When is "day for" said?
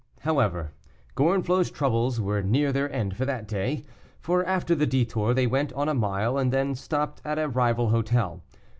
3.47-4.43